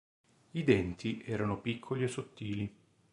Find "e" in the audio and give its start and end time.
2.01-2.07